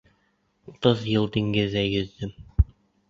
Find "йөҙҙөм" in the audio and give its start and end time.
1.93-2.33